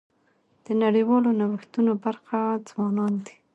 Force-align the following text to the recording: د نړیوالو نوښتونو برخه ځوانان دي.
د 0.65 0.67
نړیوالو 0.83 1.29
نوښتونو 1.39 1.91
برخه 2.03 2.39
ځوانان 2.69 3.13
دي. 3.25 3.35